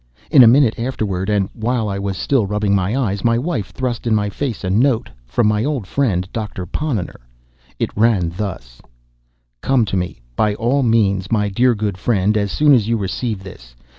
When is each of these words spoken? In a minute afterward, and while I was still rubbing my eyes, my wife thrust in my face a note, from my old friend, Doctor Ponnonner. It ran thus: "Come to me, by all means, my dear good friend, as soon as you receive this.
In 0.31 0.41
a 0.41 0.47
minute 0.47 0.79
afterward, 0.79 1.29
and 1.29 1.47
while 1.53 1.87
I 1.87 1.99
was 1.99 2.17
still 2.17 2.47
rubbing 2.47 2.73
my 2.73 2.97
eyes, 2.97 3.23
my 3.23 3.37
wife 3.37 3.67
thrust 3.69 4.07
in 4.07 4.15
my 4.15 4.31
face 4.31 4.63
a 4.63 4.69
note, 4.71 5.11
from 5.27 5.45
my 5.45 5.63
old 5.63 5.85
friend, 5.85 6.27
Doctor 6.33 6.65
Ponnonner. 6.65 7.19
It 7.77 7.95
ran 7.95 8.33
thus: 8.35 8.81
"Come 9.61 9.85
to 9.85 9.95
me, 9.97 10.19
by 10.35 10.55
all 10.55 10.81
means, 10.81 11.31
my 11.31 11.49
dear 11.49 11.75
good 11.75 11.99
friend, 11.99 12.35
as 12.35 12.51
soon 12.51 12.73
as 12.73 12.87
you 12.87 12.97
receive 12.97 13.43
this. 13.43 13.75